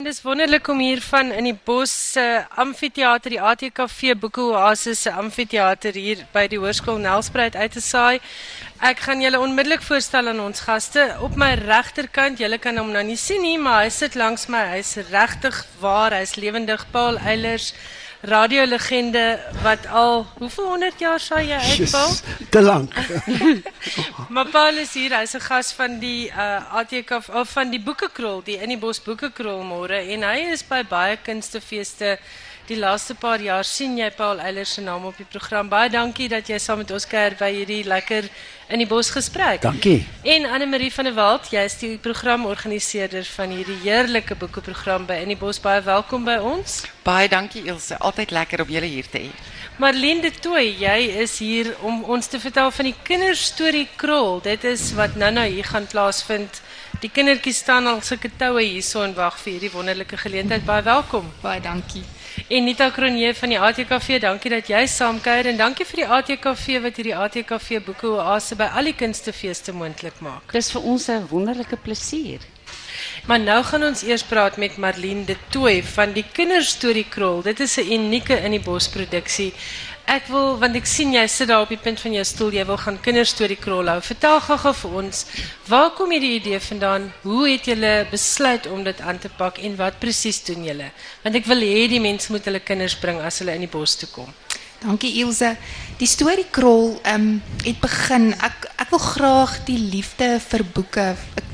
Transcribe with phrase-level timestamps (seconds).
[0.00, 4.40] Het is wonderlik om hier van in die bos se uh, amfitheater, die ATKV Boeke
[4.40, 8.22] Oasis se amfitheater hier by die Hoërskool Nelspruit uit te saai.
[8.80, 11.04] Ek gaan julle onmiddellik voorstel aan ons gaste.
[11.20, 14.62] Op my regterkant, julle kan hom nou nie sien nie, maar hy sit langs my.
[14.72, 16.86] Hy's regtig waar, hy's lewendig.
[16.96, 17.74] Paul Eilers
[18.20, 22.12] radiolegende wat al hoeveel honderd jaar sal jy uitval?
[22.50, 22.92] Te lank.
[24.34, 28.42] maar Paul is hier, hy's 'n gas van die uh ATK of van die Boekekrol,
[28.44, 32.18] die in die Bos Boekekrol môre en hy is by baie kunstefeeste
[32.70, 35.68] die laaste paar jaar sien jy Paul Eilers se naam op die program.
[35.68, 38.28] Baie dankie dat jy saam met ons kuier by hierdie lekker
[38.70, 39.64] in die bos gesprek.
[39.64, 40.04] Dankie.
[40.22, 45.18] En Anne Marie van der Walt, jy is die programorganiseerder van hierdie heerlike boekeprogram by
[45.24, 45.58] In die Bos.
[45.58, 46.84] Baie welkom by ons.
[47.02, 49.32] Baie dankie Ilse, altyd lekker om julle hier te hê.
[49.80, 54.38] Marlene de Tooi, jy is hier om ons te vertel van die kinderstorie Krol.
[54.44, 56.60] Dit is wat nou-nou hier gaan plaasvind.
[56.98, 60.64] Die kindertjies staan al sulke toue hierso en wag vir hierdie wonderlike geleentheid.
[60.66, 61.30] Baie welkom.
[61.40, 62.02] Baie dankie.
[62.50, 66.80] En Nita Kronje van die ATKV, dankie dat jy saamkuier en dankie vir die ATKV
[66.82, 70.50] wat hierdie ATKV boeke oase by al die kunstefeeste moontlik maak.
[70.52, 72.40] Dis vir ons 'n wonderlike plesier.
[73.26, 77.42] Maar nou gaan ons eers praat met Marlene de Tooi van die Kinderstorie Krol.
[77.42, 79.52] Dit is 'n unieke in die bos produksie.
[80.10, 82.64] Ek wil want ek sien jy sit daar op die punt van jou stoel, jy
[82.66, 84.00] wil gaan kinderstorie krol hou.
[84.02, 85.20] Vertel gou-gou vir ons,
[85.70, 87.06] waar kom hierdie idee vandaan?
[87.22, 90.88] Hoe het julle besluit om dit aan te pak en wat presies doen julle?
[91.22, 93.94] Want ek wil hê die mense moet hulle kinders bring as hulle in die bos
[94.00, 94.34] toe kom.
[94.82, 95.52] Dankie Ilse.
[96.02, 98.32] Die storie krol ehm het begin.
[98.42, 101.08] Ek ek wil graag die liefde vir boeke.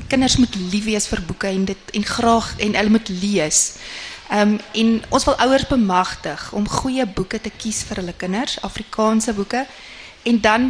[0.09, 3.65] Kinders moet lief wees vir boeke en dit en graag en hulle moet lees.
[4.31, 9.33] Um, en ons wil ouers bemagtig om goeie boeke te kies vir hulle kinders, Afrikaanse
[9.33, 9.65] boeke.
[10.27, 10.67] En dan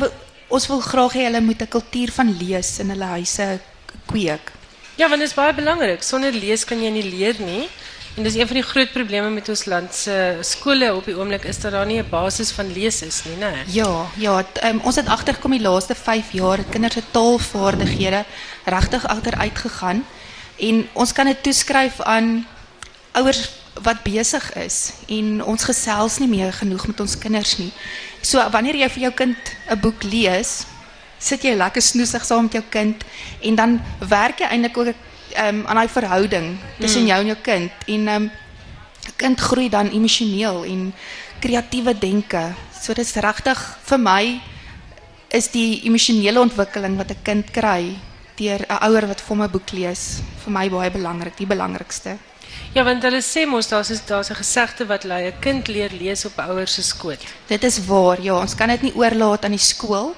[0.48, 3.60] ons wil graag hê hulle moet 'n kultuur van lees in hulle huise
[4.06, 4.52] kweek.
[4.96, 6.04] Ja, want dit is baie belangrik.
[6.04, 7.70] Sonder lees kan jy nie leer nie.
[8.18, 11.44] En dis een van die groot probleme met ons land se skole op die oomblik
[11.46, 13.54] is dat daar nie 'n basis van lees is nie, né?
[13.68, 18.26] Ja, ja, um, ons het agtergekom die laaste 5 jaar het kinders se taalvaardighede
[18.66, 20.06] regtig agteruit gegaan.
[20.56, 22.48] En ons kan dit toeskryf aan
[23.18, 23.50] ouers
[23.86, 27.72] wat besig is en ons gesels nie meer genoeg met ons kinders nie.
[28.22, 29.38] So wanneer jy vir jou kind
[29.70, 30.66] 'n boek lees,
[31.20, 33.04] sit jy lekker snoesig saam met jou kind
[33.42, 37.08] en dan werk jy eintlik ook um, aan daai verhouding tussen mm.
[37.08, 38.32] jou en jou kind en um,
[39.18, 40.94] kind groei dan emosioneel en
[41.40, 42.54] kreatiewe denke.
[42.82, 43.58] So dit is regtig
[43.90, 44.24] vir my
[45.30, 47.98] is die emosionele ontwikkeling wat 'n kind kry
[48.38, 52.18] deur 'n ouer wat vir 'n boek lees vir my baie belangrik, die belangrikste.
[52.78, 56.26] Ja, want hulle sê mos daar's daar's 'n gesegde wat lei 'n kind leer lees
[56.26, 57.22] op 'n ouer se skoot.
[57.48, 58.22] Dit is waar.
[58.22, 60.16] Ja, ons kan dit nie oorlaat aan die skool.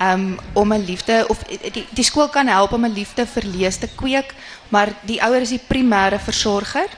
[0.00, 1.38] Um om 'n liefde of
[1.72, 4.34] die die skool kan help om 'n liefde vir lees te kweek,
[4.68, 6.88] maar die ouer is die primêre versorger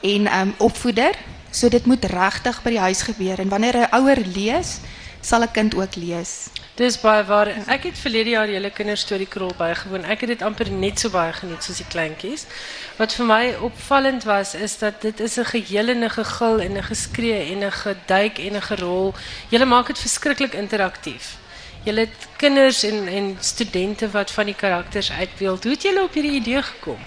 [0.00, 1.14] en um opvoeder.
[1.50, 4.78] So dit moet regtig by die huis gebeur en wanneer 'n ouer lees,
[5.24, 6.32] sal 'n kind ook lees.
[6.74, 7.48] Dis baie waar.
[7.66, 10.04] Ek het verlede jaar julle kinderstorie krol bygewoon.
[10.04, 12.46] Ek het dit amper net so baie geniet soos die kleintjies.
[12.98, 16.76] Wat vir my opvallend was is dat dit is 'n geheel en 'n gegil en
[16.76, 19.14] 'n geskree en 'n geduik en 'n gerol.
[19.48, 21.36] Julle maak dit verskriklik interaktief.
[21.84, 25.62] Julle het kinders en en studente wat van die karakters uitbeeld.
[25.62, 26.98] Hoe het julle op hierdie idee gekom?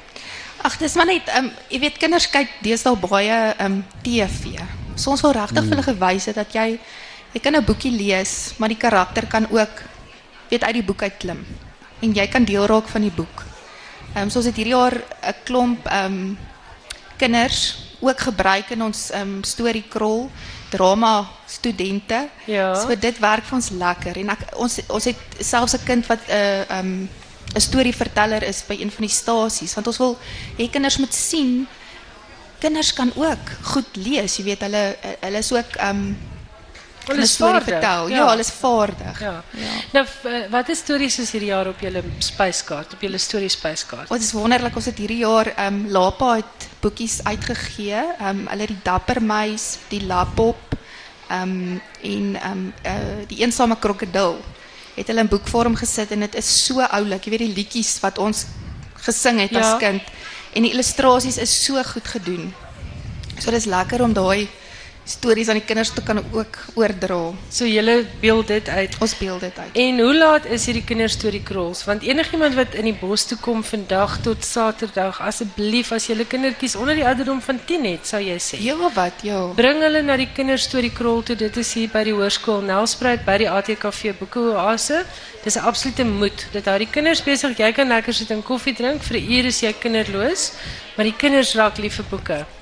[0.61, 4.59] Ag, dis maar net, ehm um, jy weet kinders kyk deesdae baie ehm um, TV.
[4.95, 5.67] So ons wil regtig hmm.
[5.67, 6.79] vir hulle gewys het dat jy
[7.33, 9.83] Jy kan 'n boekie lees, maar die karakter kan ook
[10.49, 11.45] weet uit die boek uit klim.
[11.99, 13.43] En jy kan deel raak van die boek.
[14.13, 16.37] Ehm um, soos dit hierdie jaar 'n klomp ehm um,
[17.17, 20.29] kinders ook gebruik in ons ehm um, storie krol
[20.69, 22.29] drama studente.
[22.45, 22.75] Ja.
[22.75, 26.19] So dit werk vir ons lekker en ek ons ons het selfs 'n kind wat
[26.27, 27.09] 'n uh, ehm um,
[27.55, 30.17] 'n storieverteller is by een van die stasies want ons wil
[30.57, 31.67] hê kinders moet sien
[32.59, 34.83] kinders kan ook goed lees, jy weet hulle
[35.21, 36.17] hulle is ook ehm um,
[37.07, 37.63] Hulle is vaardig.
[37.63, 38.09] Vertel.
[38.11, 39.21] Ja, ja hulle is vaardig.
[39.21, 39.35] Ja.
[39.51, 39.75] ja.
[39.93, 44.09] Nou eh, wat is stories is hierdie jaar op julle spyskaart, op julle storie spyskaart?
[44.11, 48.03] Wat is wonderlik ons het hierdie jaar ehm um, Lapa het boekies uitgegee.
[48.19, 50.77] Ehm um, hulle die Dapper Muis, die Lapop
[51.29, 54.37] ehm um, en ehm um, uh, die eensame krokodil
[54.97, 57.25] het hulle in boekvorm gesit en dit is so oulik.
[57.25, 58.47] Jy weet die liedjies wat ons
[59.05, 59.61] gesing het ja.
[59.61, 60.01] as kind
[60.57, 62.53] en die illustrasies is so goed gedoen.
[63.37, 64.47] So dis lekker om daai
[65.07, 67.19] stories aan die kinders te kan ook oordra.
[67.49, 68.95] So julle beeld dit uit.
[68.99, 69.77] Ons beeld dit uit.
[69.83, 71.83] En hoe laat is hierdie kinderstorie krolls?
[71.87, 76.75] Want enigiemand wat in die bos toe kom vandag tot Saterdag, asseblief as julle kindertjies
[76.75, 78.59] onder die ouderdom van 10 het, sou jy sê.
[78.63, 79.23] Ja, wat?
[79.23, 79.45] Ja.
[79.55, 81.37] Bring hulle na die kinderstorie krol toe.
[81.39, 85.03] Dit is hier by die hoërskool Nelspruit by die ATKV Boekeoase.
[85.43, 86.47] Dis 'n absolute moed.
[86.51, 87.57] Dit hou die kinders besig.
[87.57, 89.01] Jy kan lekker sit en koffie drink.
[89.03, 90.51] Vir uur is jy kinderloos,
[90.95, 92.56] maar die kinders raak lief vir boeke.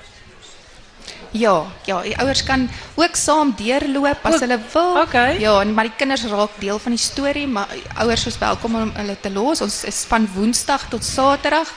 [1.30, 5.00] Ja, ja, die ouers kan ook saam deurloop as hulle wil.
[5.02, 5.38] Okay.
[5.40, 8.92] Ja, en maar die kinders raak deel van die storie, maar ouers is welkom om
[8.94, 9.60] hulle te los.
[9.60, 11.72] Ons is van Woensdag tot Saterdag.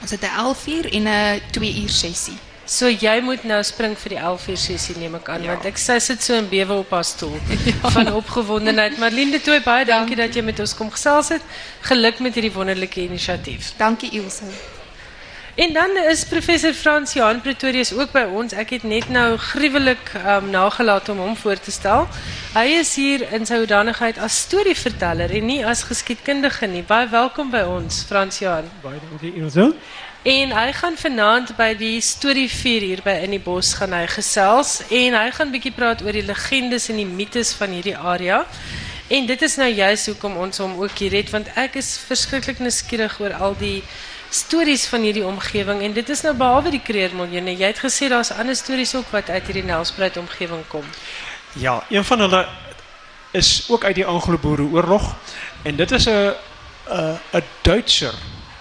[0.00, 2.38] Ons het 'n 11uur en 'n 2 uur sessie.
[2.68, 5.78] So jy moet nou spring vir die 11 uur sessie neem ek aan want ek
[5.78, 7.38] sy sit so in bewe op haar stoel
[7.96, 8.98] van opgewondenheid.
[8.98, 11.42] Marlene de Tooy baie dankie dat jy met ons kom gesels het.
[11.80, 13.72] Geluk met hierdie wonderlike inisiatief.
[13.80, 14.44] Dankie Ilse.
[15.58, 18.52] En dan is professor Frans Johan Pretorius ook by ons.
[18.54, 22.04] Ek het net nou gruwelik um, nagelaat om hom voor te stel.
[22.54, 26.84] Hy is hier in sy hoedanigheid as storieverteller en nie as geskiedkundige nie.
[26.86, 28.68] Baie welkom by ons, Frans Johan.
[28.84, 29.72] Baie dankie Ilse.
[30.30, 34.76] En hy gaan vanaand by die storievuur hier by in die bos gaan hy gesels
[34.94, 38.44] en hy gaan bietjie praat oor die legendes en die mites van hierdie area.
[39.10, 42.62] En dit is nou juist hoekom ons hom ook hier het want ek is verskriklik
[42.62, 43.82] nuuskierig oor al die
[44.30, 47.56] stories van hierdie omgewing en dit is nou behalwe die kreermiljoene.
[47.56, 50.84] Jy het gesê daar's ander stories ook wat uit hierdie Nelspruit omgewing kom.
[51.52, 52.46] Ja, een van hulle
[53.30, 55.14] is ook uit die Anglo-Boereoorlog
[55.62, 56.34] en dit is 'n
[57.32, 58.14] 'n Duitser.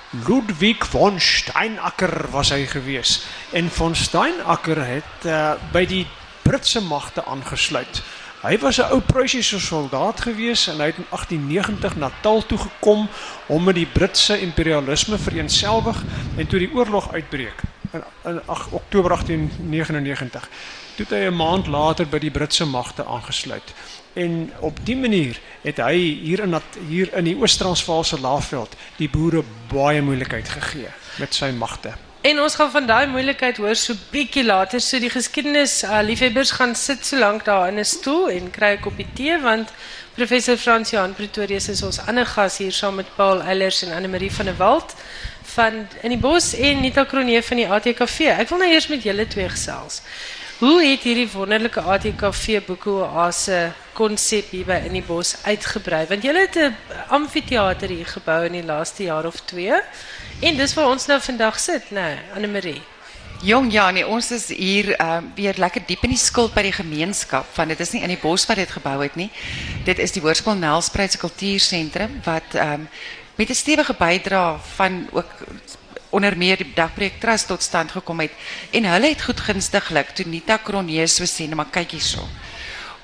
[0.10, 3.22] Ludwig von Steinacker was hy gewees.
[3.52, 6.08] En von Steinacker het uh, by die
[6.42, 8.02] Britse magte aangesluit.
[8.42, 13.10] Hy was 'n ou Pruisiese soldaat gewees en hy het in 1890 Natal toe gekom
[13.48, 16.04] om met die Britse imperialisme vereenselwig
[16.38, 17.62] en toe die oorlog uitbreek
[17.92, 20.50] in, in ag, Oktober 1899
[20.96, 23.74] toe het hy 'n maand later by die Britse magte aangesluit.
[24.14, 29.44] En op die manier het hy hier in hier in die Oos-Transvaalse Laagveld die boere
[29.68, 32.07] baie moeilikheid gegee met sy magte.
[32.28, 34.82] En ons gaan van daai moeilikheid hoor so bietjie later.
[34.84, 38.72] So die geskiedenis uh, liefhebbers gaan sit so lank daar in 'n stoel en kry
[38.76, 39.70] 'n koppie tee want
[40.16, 44.08] professor Frans Johan Pretorius is ons ander gas hier saam met Paul Eilers en Anne
[44.08, 44.96] Marie van der Walt
[45.44, 48.20] van in die bos en Nita Kronee van die ATKV.
[48.20, 50.02] Ek wil nou eers met julle twee gesels.
[50.60, 56.06] Hoe het hierdie wonderlike ATKV boekeoase konsep hier by in die bos uitgebrei?
[56.10, 56.76] Want julle het 'n
[57.08, 59.82] amfitheater hier gebou in die laaste jaar of 2.
[60.40, 62.82] En dis waar ons nou vandag sit, nê, nee, Anne Marie.
[63.42, 66.76] Jong ja, nee, ons is hier uh, weer lekker diep in die skuld by die
[66.78, 67.48] gemeenskap.
[67.56, 69.32] Van dit is nie in die bos wat dit gebou het nie.
[69.86, 71.82] Dit is die Hoërskool Nelspruit se
[72.26, 72.88] wat um,
[73.36, 75.32] met 'n stewige bydrae van ook
[76.10, 78.32] onder meer die Dagbreek Trust tot stand gekom het.
[78.72, 82.28] En hulle het goedgunstiglik toe Nita Kronje so sê, "Nou maar kyk hierso."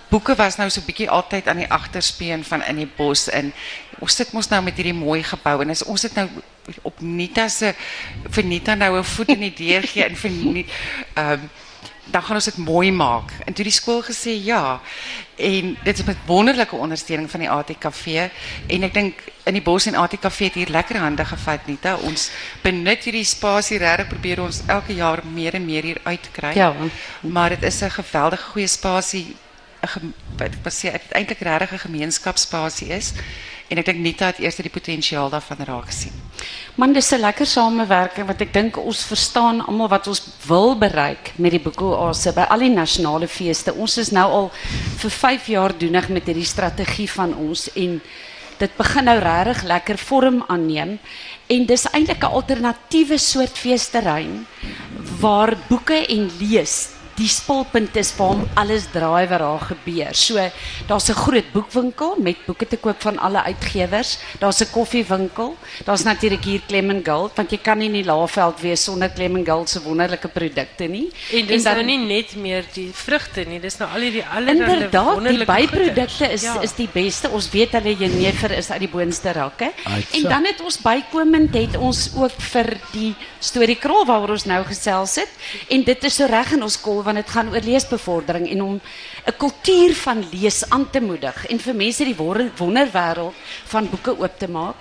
[0.09, 3.53] Boeke was nou so 'n bietjie altyd aan die agterspeen van in die bos in.
[3.99, 6.29] Ons sit mos nou met hierdie mooi gebou en ons dit nou
[6.81, 7.73] op Nita se
[8.29, 10.31] vir Nita nou 'n voet in die deur gee en vir
[11.13, 11.49] ehm um,
[12.05, 13.31] dan gaan ons dit mooi maak.
[13.45, 14.81] En toe die skool gesê ja.
[15.35, 18.27] En dit is met wonderlike ondersteuning van die ATKV
[18.67, 21.95] en ek dink in die bos en ATKV het hier lekker hande gevat Nita.
[21.95, 22.29] Ons
[22.61, 26.53] benut hierdie spasie regtig probeer ons elke jaar meer en meer hier uitkry.
[26.55, 26.73] Ja.
[27.21, 29.35] Maar dit is 'n geweldige goeie spasie
[29.83, 33.13] 'n wat ek wil sê eintlik regtig 'n gemeenskapsspasie is.
[33.73, 36.13] En ek dink Nita het eers die potensiaal daarvan raak gesien.
[36.77, 41.33] Man, dis 'n lekker samewerking wat ek dink ons verstaan almal wat ons wil bereik
[41.37, 43.73] met die boekoase by al die nasionale feeste.
[43.73, 44.51] Ons is nou al
[44.97, 48.01] vir 5 jaar doenig met hierdie strategie van ons en
[48.59, 50.99] dit begin nou regtig lekker vorm aanneem
[51.47, 54.45] en dis eintlik 'n alternatiewe soort feesterrein
[55.19, 60.13] waar boeke en lees die spulpunt is waarom alles draai wat daar gebeur.
[60.15, 60.35] So
[60.87, 64.17] daar's 'n groot boekwinkel met boeke te koop van alle uitgewers.
[64.39, 65.55] Daar's 'n koffiewinkel.
[65.85, 69.47] Daar's natuurlik hier Clement Gold want jy kan nie in die Laagveld wees sonder Clement
[69.47, 71.11] Gold se wonderlike produkte nie.
[71.33, 74.91] En dis nou nie net meer die vrugte nie, dis nou al hierdie allerlei Inderdaad,
[74.91, 76.61] die wonderlike byprodukte is Ja.
[76.61, 77.29] is die beste.
[77.29, 79.71] Ons weet hulle jenever is uit die boonste rakke.
[80.11, 84.63] En dan het ons bykomend het ons ook vir die storie krol waaroor ons nou
[84.65, 85.29] gesels het
[85.69, 88.81] en dit is so reg in ons kol want dit gaan oor leesbevordering en om
[89.27, 93.33] 'n kultuur van lees aan te moedig en vir mense die wonder- wonderwêreld
[93.65, 94.75] van boeke oop te maak.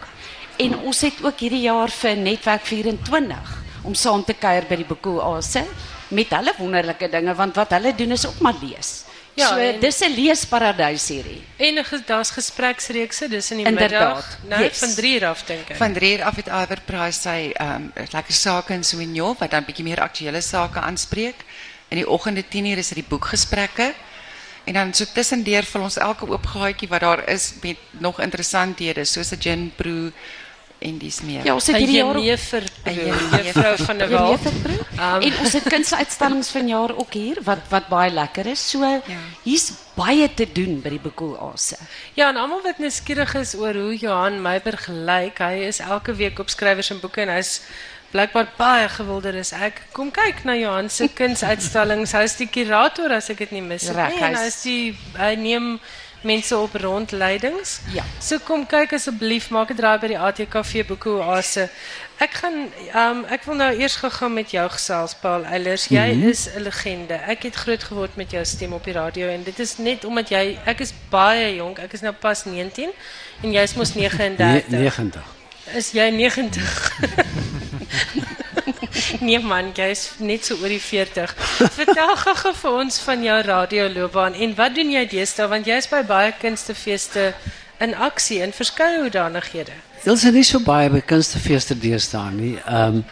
[0.59, 4.85] En ons het ook hierdie jaar vir Netwerk 24 om saam te kuier by die
[4.85, 5.65] boekoase
[6.09, 9.05] met hulle wonderlike dinge want wat hulle doen is ook maar lees.
[9.35, 11.43] Ja, so en- dis 'n leesparadys hierdie.
[11.57, 14.79] En daar's gespreksreekse, dis in die Inderdaad, middag, nou yes.
[14.79, 15.77] van 3 uur af dink ek.
[15.77, 19.65] Van 3 uur af het Iver Price sy ehm lekker sake in Sauvignon wat dan
[19.65, 21.35] bietjie meer aktuele sake aanspreek.
[21.93, 23.93] In die oggende 10uur is dit die boekgesprekke.
[24.65, 29.05] En dan so tussendeur vul ons elke oop gaatjie wat daar is met nog interessanthede
[29.05, 30.09] soos 'n gin brew
[30.83, 31.45] en dis meer.
[31.47, 32.65] Ja, ons het hierdie jaar jenever,
[33.45, 34.47] juffrou van der Walt.
[34.47, 38.71] Um, en ons het kunsuitstallings vanjaar ook hier wat wat baie lekker is.
[38.71, 39.01] So Ja.
[39.43, 41.77] hier's baie te doen by die Boekoease.
[42.15, 46.39] Ja, en almal wat nuuskierig is oor hoe Johan Meiberg lyk, hy is elke week
[46.39, 47.61] op skrywers en boeke en hy's
[48.13, 49.83] blykbaar baie gewilder as ek.
[49.93, 52.13] Kom kyk na Johan se kunsuitstallings.
[52.13, 54.21] Hy's die kurator as ek dit nie mis het nie.
[54.23, 55.79] En hy's- die hy neem
[56.23, 57.81] mense op rondleidings.
[57.93, 58.05] Ja.
[58.21, 61.69] So kom kyk asseblief, maak 'n draai by die ATKV Boekoeoase.
[62.21, 65.87] Ek gaan um ek wil nou eers gegaan met jou gesels Paul Eilers.
[65.91, 67.15] Jy is 'n legende.
[67.27, 70.29] Ek het groot geword met jou stem op die radio en dit is net omdat
[70.29, 71.79] jy ek is baie jonk.
[71.79, 72.91] Ek is nou pas 19
[73.43, 74.69] en jy's mos 39.
[74.69, 75.23] Ne 90.
[75.75, 76.93] Is jy 90?
[79.27, 81.35] nee man, jy's net so oor die 40.
[81.77, 86.03] Vertel gou vir ons van jou radioloopbaan en wat doen jy deesdae want jy's by
[86.07, 87.33] baie kunstefeeste
[87.83, 89.75] in aksie in verskeie hoedanighede.
[90.03, 92.57] Dit is nie so baie by kunstefeeste deesdae nie.
[92.67, 93.03] Ehm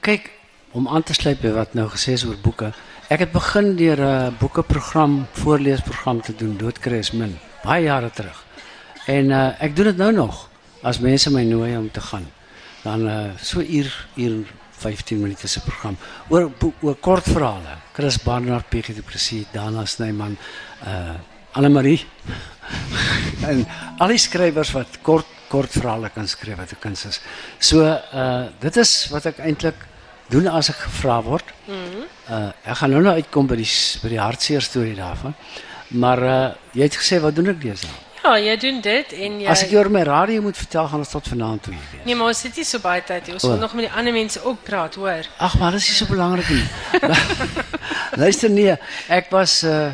[0.00, 0.30] kyk
[0.74, 2.72] om aan te sluit wat nou gesê is oor boeke.
[3.12, 8.44] Ek het begin deur 'n boekeprogram, voorleesprogram te doen, Doodkry is min, baie jare terug.
[9.06, 10.48] En uh, ek doen dit nou nog
[10.82, 12.26] as mense my nooi om te gaan.
[12.82, 14.46] Dan uh, so uur uur
[14.84, 15.96] 15 minute se program
[16.28, 16.50] oor
[16.82, 17.78] oor kortverhale.
[17.96, 20.36] Chris Barnard, PG Du Plessis, Dana Snyman,
[20.86, 21.14] uh
[21.54, 22.00] Anne Marie
[23.50, 23.60] en
[24.02, 27.20] al die skrywers wat kort kortverhale kan skryf wat 'n kuns is.
[27.58, 29.78] So uh dit is wat ek eintlik
[30.30, 31.46] doen as ek gevra word.
[32.30, 33.70] Uh ek gaan nou nou uitkom by die
[34.02, 35.34] by die hartseer storie daarvan.
[35.90, 38.03] Maar uh jy het gesê wat doen ek deesdae?
[38.24, 41.02] Ja, jy doen dit en jy As ek jou oor my radio moet vertel gaan
[41.04, 42.04] ons tot vanaand toe hier wees.
[42.06, 43.34] Nee, maar ons het nie so baie tyd nie.
[43.36, 43.50] Ons O.
[43.52, 45.28] wil nog met die ander mense ook praat, hoor.
[45.44, 46.64] Ag, maar dit is nie so belangrik nie.
[48.24, 48.76] Luister nee,
[49.12, 49.92] ek was uh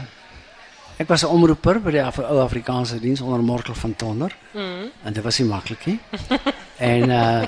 [1.01, 4.37] ek was 'n omroeper by die Af ou Afrikaanse diens onder Morkel van Tonder.
[4.53, 4.91] Mm.
[5.03, 5.99] En dit was nie maklik nie.
[6.93, 7.43] en uh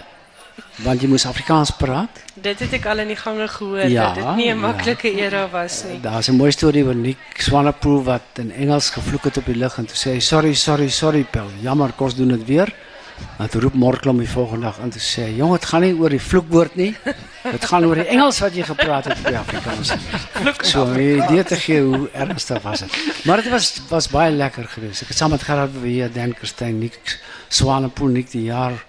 [0.76, 2.20] want jy moes Afrikaans praat.
[2.34, 4.54] Dit het ek al in die gange gehoor Ja, dat dit nie 'n ja.
[4.54, 6.00] maklike era was nie.
[6.00, 9.78] Daar's 'n mooi storie van Nick Swanepoel wat in Engels gevloek het op die lug
[9.78, 11.50] en toe sê hy sorry, sorry, sorry Pel.
[11.60, 12.72] Jammer, kos doen dit weer.
[13.38, 15.94] En toe roep Morkel hom die volgende dag in te sê, "Jong, dit gaan nie
[15.94, 16.96] oor die vloekwoord nie.
[17.42, 19.92] Dit gaan oor die Engels wat jy gepraat het op die Afrikaans."
[20.62, 23.24] So, om 'n idee te hoe ernstig was dit.
[23.24, 25.02] Maar dit was was baie lekker geweest.
[25.02, 28.84] Ek het saam met Gerard Beweer, Dan Kerstyn, Nick Swanepoel, Nick die jaar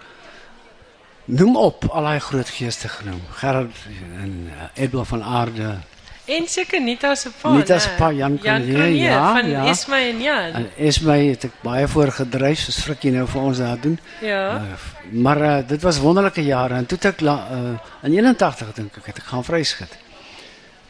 [1.26, 3.22] Noem op al daai groot geeste genoem.
[3.30, 3.76] Gerard
[4.22, 5.78] en uh, Edwin van Aarde,
[6.26, 7.52] En seker Nita se pa.
[7.52, 7.96] Nita se né?
[7.98, 9.66] pa, Jan Cronje, ja, van ja.
[9.68, 10.54] Esme en Jan.
[10.56, 13.98] En Esmy het ek baie voorgedryf, soos Frikkie nou vir ons daar doen.
[14.24, 14.44] ja.
[14.56, 14.78] Uh,
[15.26, 17.74] maar uh, dit was wonderlike jare en toe het ek la, uh,
[18.08, 20.00] in 81 dink ek het ek gaan vryskit.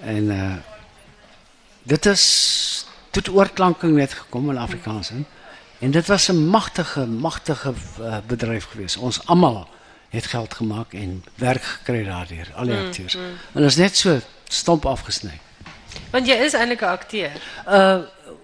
[0.05, 0.53] En uh
[1.83, 2.23] dit is
[3.11, 5.25] toe het oorklanking net gekom in Afrikaans in.
[5.83, 8.97] En dit was 'n magtige magtige uh, bedryf geweest.
[8.97, 9.67] Ons almal
[10.13, 13.15] het geld gemaak en werk gekry daardeur, al die akteurs.
[13.53, 15.39] En dit is net so stomp afgesny.
[16.13, 17.31] Want jy is eintlik 'n akteur.
[17.67, 17.97] Uh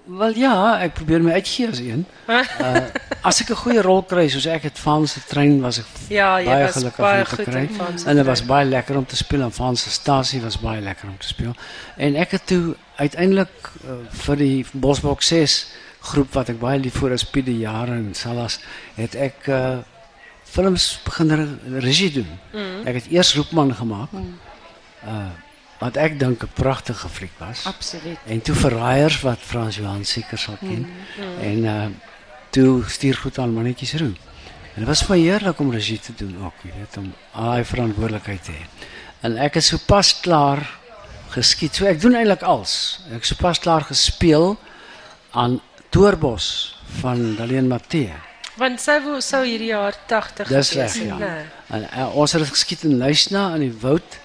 [0.09, 2.05] wel ja, ek probeer my uitgee as een.
[2.27, 2.81] Uh
[3.21, 6.41] as ek 'n goeie rol kry soos ek het van se trein was ek Ja,
[6.41, 9.41] baie was gelukkig baie goed Van se En dit was baie lekker om te speel
[9.41, 11.53] en van se stasie was baie lekker om te speel.
[11.97, 15.67] En ek het toe uiteindelik uh, vir die Bosbok 6
[15.99, 18.59] groep wat ek baie lief voor is Piet die jare en Salas
[18.95, 19.77] het ek uh
[20.49, 21.47] films begin re
[21.79, 22.31] regie doen.
[22.53, 22.87] Mm.
[22.87, 24.11] Ek het eers Roepman gemaak.
[24.11, 24.39] Mm.
[25.05, 25.29] Uh
[25.79, 27.63] wat ek dink 'n pragtige fliek was.
[27.65, 28.17] Absoluut.
[28.27, 30.83] En toe verraaiers wat Frans Johan seker sal ken.
[31.17, 31.85] Mm, En uh
[32.49, 34.11] toe stuur goed aan mannetjies roe.
[34.73, 37.63] En dit was vir my heerlik om regie te doen ook, weet, om al daai
[37.65, 38.65] verantwoordelikheid te hê.
[39.21, 40.61] En ek is sopas klaar
[41.29, 41.75] geskiet.
[41.75, 42.99] So ek doen eintlik alles.
[43.15, 44.57] Ek is sopas klaar gespeel
[45.31, 48.13] aan Toerbos van Daleen Matthee.
[48.59, 51.17] Want sy wou sou hierdie jaar 80 Dis reg, ja.
[51.19, 51.35] né?
[51.71, 54.17] En uh, ons het dit geskiet in Luisna in die woud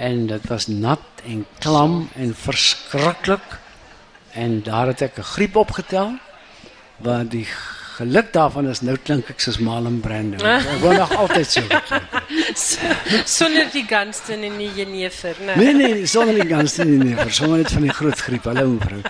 [0.00, 3.58] en dit was nat en klam en verskriklik.
[4.32, 6.16] En daar het ek 'n griep opgetel.
[6.98, 7.46] Want die
[8.00, 10.40] geluk daarvan is nou klink ek soos Marlon Brando.
[10.46, 11.62] Ek wou nog altyd so.
[11.68, 13.28] geklink het.
[13.28, 15.56] Sonder die Gunston en die Jenever, né?
[15.60, 18.44] Nee nee, sonder die ganse nie nee, vir sommer net van die groot griep.
[18.44, 19.02] Hallo mevrou.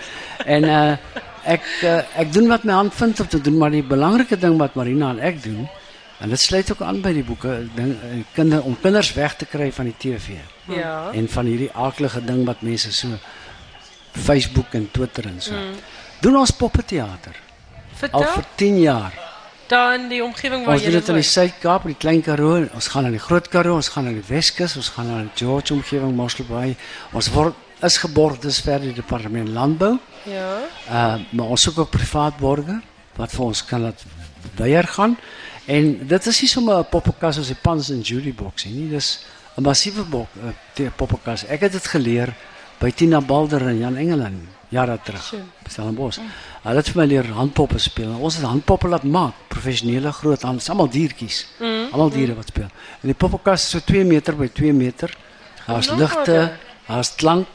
[0.45, 0.97] En uh
[1.45, 4.59] ek uh, ek doen wat my hand vind om te doen, maar die belangrike ding
[4.59, 5.69] wat Marina en ek doen
[6.21, 9.47] en dit sluit ook aan by die boeke ding uh, kinder om kinders weg te
[9.49, 11.11] kry van die TV Ja.
[11.13, 13.09] en van hierdie aaklige ding wat mense so
[14.13, 15.55] Facebook en Twitter en so.
[15.55, 15.79] Mm.
[16.21, 17.37] Doen ons poppeteater
[18.11, 19.13] al vir 10 jaar.
[19.71, 22.89] daar in die omgewing waar Ons doen dit in die Suid-Kaap, die Klein Karoo, ons
[22.91, 25.75] gaan aan die Groot Karoo, ons gaan aan die Weskus, ons gaan aan die George
[25.75, 26.75] omgewing, Mosselbaai.
[27.15, 27.55] Ons word
[27.87, 29.93] is geborg dusver die departement landbou.
[30.25, 30.59] Ja.
[30.89, 32.85] Uh maar ons soek ook privaat borgers
[33.17, 33.93] wat vir ons kan
[34.57, 35.19] weier gaan.
[35.67, 38.89] En dit is nie sommer 'n poppenkas soos die Pans en Julie boks nie.
[38.89, 39.25] Dis
[39.57, 41.45] 'n massiewe bok, 'n uh, poppenkas.
[41.45, 42.35] Ek het dit geleer
[42.79, 45.35] by Tina Balder en Jan Engeland jare terug.
[45.69, 46.21] Stellenbosch.
[46.63, 48.13] Hulle het vir my leer handpoppe speel.
[48.23, 51.43] Ons het handpoppe laat maak, professionele groot hand, almal diertjies.
[51.59, 51.89] Mm.
[51.91, 52.69] Almal diere wat speel.
[53.01, 55.15] En die poppenkas is so 2 meter by 2 meter.
[55.67, 56.53] Daar's ligte,
[56.87, 57.49] daar's klank.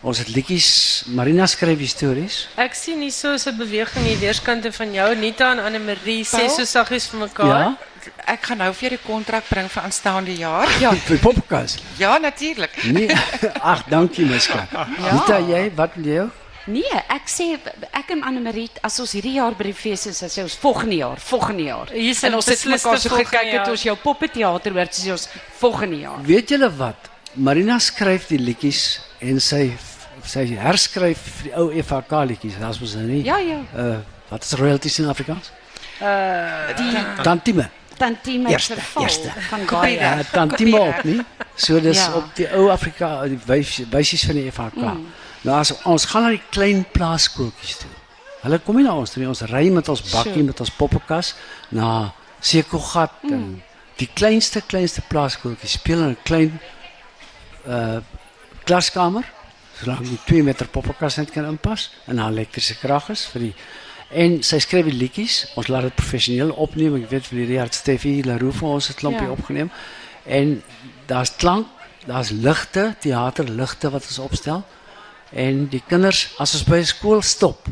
[0.00, 0.68] Ons het liedjies,
[1.12, 2.46] Marina skryf stories.
[2.56, 6.48] Ek sien hier so 'n beweging hier weerskante van jou, Nita en Anne Marie sê
[6.48, 7.46] so saggies vir mekaar.
[7.46, 7.76] Ja,
[8.24, 10.66] Ek gaan nou vir jou die kontrak bring vir aanstaande jaar.
[10.80, 11.76] ja, vir die poppenkas.
[11.98, 12.84] Ja, natuurlik.
[12.84, 13.10] Nee,
[13.72, 14.70] ag, dankie my skat.
[14.72, 14.86] Ja.
[15.10, 16.28] Rita, jy, wat wil jy?
[16.64, 17.58] Nee, ek sê
[17.92, 21.20] ek en Anne-Marie as ons hierdie jaar by die fees is, as ons volgende jaar,
[21.20, 21.92] volgende jaar.
[21.92, 25.28] Hier en ons het mekaar so gekyk het ons jou poppeteater hoor, sê ons
[25.60, 26.22] volgende jaar.
[26.24, 27.09] Weet julle wat?
[27.34, 29.70] Marina skryf die liedjies en sy
[30.26, 32.56] sy herskryf vir die ou FHK liedjies.
[32.60, 33.22] Daar's mos nou nie.
[33.24, 33.60] Ja, ja.
[33.74, 33.98] Uh
[34.30, 35.50] wat is royalties in Afrikaans?
[35.98, 37.70] Die Tantieme.
[37.98, 39.32] tantieme Eerste, eerste.
[39.48, 39.98] van baie.
[39.98, 41.20] Ja, nie.
[41.56, 42.14] So dis Ja.
[42.14, 43.38] op die ou Afrika die
[43.90, 44.76] wysies van die FHK.
[44.76, 45.06] Mm.
[45.42, 47.90] Nou as ons gaan na die klein plaaskooltjies toe.
[48.42, 49.28] Hulle kom nie na ons toe nie.
[49.28, 50.44] Ons ry met ons bakkie Sure.
[50.44, 51.34] met ons poppenkas
[51.68, 53.32] na Sekogat mm.
[53.32, 53.62] en
[53.96, 56.60] die kleinste kleinste plaaskooltjies speel in 'n klein
[57.66, 58.00] uh
[58.64, 59.24] klaskamer
[59.80, 63.54] solank die 2 meter poppenkas net kan inpas en daar elektriese krag is vir die
[64.10, 65.52] en skryf die liedjies.
[65.54, 66.96] Ons laat dit professioneel opneem.
[66.98, 69.30] Ek weet vir die Richard Steffi Leroux vir ons het klompie Ja.
[69.30, 69.70] opgeneem.
[70.26, 70.62] En
[71.06, 71.66] daar's klank,
[72.06, 74.64] daar's ligte, teaterligte wat ons opstel.
[75.32, 77.68] En die kinders ons by 'n skool stop,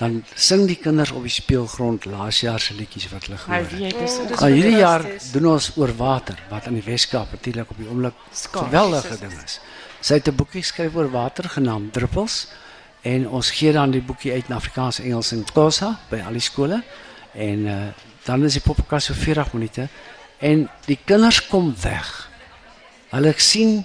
[0.00, 3.72] dan sing die kinders op die speelgrond laas jaar se liedjies wat hulle gehoor het.
[3.76, 7.34] weet dis Oh, dis Nou hierdie jaar doen ons oor water wat in die Weskaap
[7.36, 8.22] natuurlik op die oomblik
[8.54, 9.58] geweldige ding is.
[10.00, 12.48] Sy het 'n boekie geskryf oor water genaamd Druppels
[13.02, 16.40] en ons gee dan die boekie uit in Afrikaans, Engels en Xhosa by al die
[16.40, 16.82] skole.
[17.32, 17.76] En uh,
[18.24, 19.88] dan is die poppenkas so 40 minute
[20.38, 22.30] en die kinders kom weg.
[23.10, 23.84] Hulle sien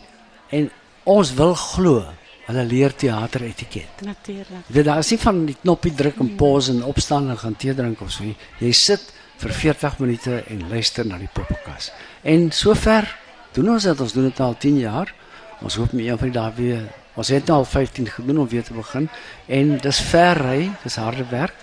[0.50, 0.72] en
[1.04, 2.06] ons wil glo
[2.46, 4.02] hulle leer teater etiket.
[4.02, 4.64] natuurlik.
[4.68, 7.56] Jy weet daar is nie van die knoppie druk en pause en opstaan en gaan
[7.56, 8.36] tee drink of so nie.
[8.60, 9.02] Jy sit
[9.38, 11.92] vir 40 minute en luister na die poppenkas.
[12.24, 13.18] En sover
[13.54, 14.00] doen ons dit.
[14.02, 15.14] Ons doen dit al 10 jaar.
[15.62, 16.84] Ons hoop van die dae weer
[17.16, 19.10] ons het nou al 15 gedoen om weer te begin
[19.48, 21.54] en dis ver ry, dis harde werk.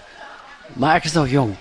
[0.74, 1.54] Maar ek is nog jong.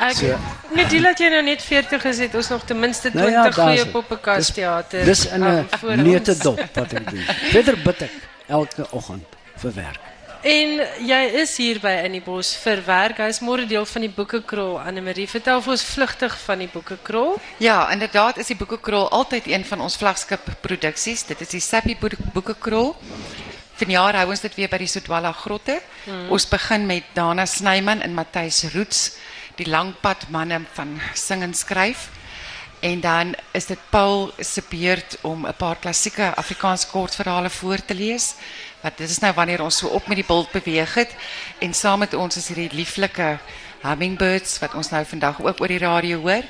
[0.00, 0.38] Ek So-
[0.74, 3.30] net die dat jy nou net 40 is, het ons nog ten minste 20 Nou
[3.30, 3.92] ja, daar goeie het.
[3.92, 5.04] poppenkas Dis- teater.
[5.04, 5.66] Dis in 'n
[6.02, 7.20] neutedop wat ek doen.
[7.54, 8.10] Verder bid ek
[8.50, 10.00] elke oggend vir werk.
[10.40, 13.18] En jy is hier by in die bos vir werk.
[13.20, 14.78] Hy is môre deel van die boekekrol.
[14.80, 17.34] Anne Marie, vertel vir ons vlugtig van die boekekrol.
[17.60, 21.26] Ja, inderdaad is die boekekrol altyd een van ons vlaggenskap produksies.
[21.28, 22.94] Dit is die Sappy boek- boekekrol.
[23.80, 25.76] Vanjaar hou ons dit weer by die Sodwala grotte.
[26.32, 29.18] Ons begin met Dana Snyman en Matthys Roots,
[29.56, 32.08] die langpad manne van sing en skryf.
[32.80, 34.62] En dan is dit Paul se
[35.20, 38.34] om 'n paar klassieke Afrikaanse kortverhale voor te lees.
[38.80, 41.14] Wat dit is nou wanneer ons so op met die bult beweeg het
[41.58, 43.38] en saam met ons is hierdie lieflike
[43.80, 46.42] hummingbirds wat ons nou vandag ook oor die radio hoor.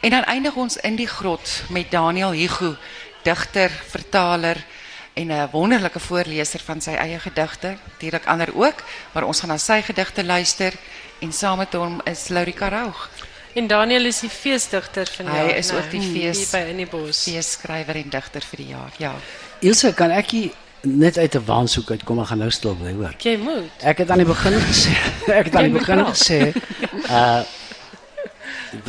[0.00, 2.76] En dan eindig ons in die grot met Daniel Hugo,
[3.22, 4.64] digter, vertaler
[5.12, 8.82] en 'n wonderlike voorleser van sy eie gedigte, natuurlik ander ook,
[9.12, 10.72] maar ons gaan na sy gedigte luister
[11.18, 13.10] en saam met hom is Laurika Raug,
[13.54, 17.22] En Daniel is die feesdigter van Hy is ook die fees- by in die bos.
[17.24, 18.92] feesskrywer en digter vir die jaar.
[18.98, 19.12] Ja.
[19.60, 23.14] Ilse, kan ek nie net uit 'n waansoek uitkom en gaan nou stil bly hoor?
[23.18, 23.70] Jy moet.
[23.82, 24.90] Ek het aan die begin gesê,
[25.38, 26.52] ek het aan die begin gesê,
[27.10, 27.42] uh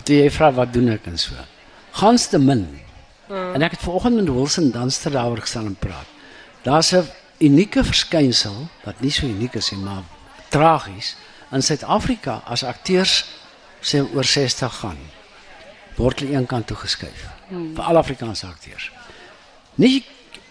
[0.04, 1.34] toe jy vra wat doen ek en so.
[1.92, 2.80] Gans te min.
[3.30, 6.06] En ek het vanoggend met Wilson Danster daaroor gestaan en praat.
[6.64, 7.06] Daar's 'n
[7.40, 10.04] unieke verskynsel wat nie so uniek is nie, maar
[10.50, 11.16] tragies
[11.52, 13.26] in Suid-Afrika as akteurs
[13.86, 14.98] sê oor 60 gaan
[16.00, 18.90] word hulle een kant toe geskuif vir al Afrikaanse akteurs.
[19.78, 20.04] Nie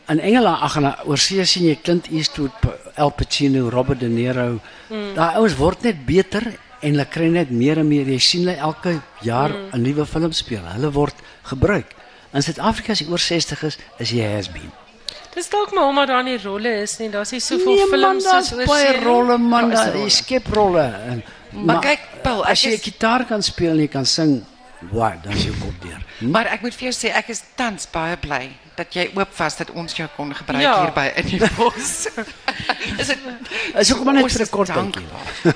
[0.08, 2.52] in Engeland ag en oorsee sien jy Clint Eastwood,
[2.96, 4.60] Al Pacino, Robert De Niro.
[4.90, 5.14] Mm.
[5.16, 6.44] Daai ouens word net beter
[6.84, 8.06] en hulle kry net meer en meer.
[8.12, 10.62] Jy sien hulle elke jaar 'n nuwe film speel.
[10.76, 11.86] Hulle word gebruik.
[12.34, 14.70] In Suid-Afrika as jy oor 60 is, is jy has been.
[15.34, 17.08] Dis dalk maar omdat daar nie rolle is nie.
[17.10, 19.92] Daar's nie soveel Nee man, films daar's soos oor baie see rolle man, Daar daar
[19.92, 20.04] rolle.
[20.04, 20.84] jy skep rolle.
[21.10, 21.22] En,
[21.54, 24.44] Maar kyk, Paul, as ek jy is- gitaar kan speel en jy kan sing,
[24.90, 26.00] wow, dan is jou kop deur.
[26.20, 29.56] Maar ek moet vir jou sê ek is tans baie bly dat jy oop was
[29.56, 30.80] dat ons jou kon gebruik Ja.
[30.82, 32.08] hier by in die bos.
[32.98, 33.18] is dit
[33.78, 35.06] Is ook maar net Ons vir 'n is kort tydjie.